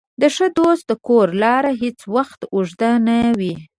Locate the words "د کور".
0.87-1.27